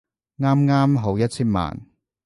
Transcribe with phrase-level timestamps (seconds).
[0.39, 1.79] 啱啱好一千萬